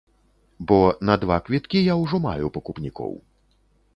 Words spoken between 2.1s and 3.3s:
маю пакупнікоў.